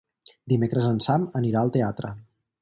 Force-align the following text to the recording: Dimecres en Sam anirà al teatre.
Dimecres 0.53 0.87
en 0.93 0.97
Sam 1.09 1.27
anirà 1.41 1.63
al 1.63 1.73
teatre. 1.77 2.13